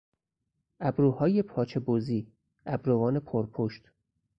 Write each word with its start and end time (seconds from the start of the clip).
ابروهای 0.79 1.41
پاچه 1.41 1.79
بزی، 1.79 2.27
ابروان 2.65 3.19
پرپشت 3.19 3.81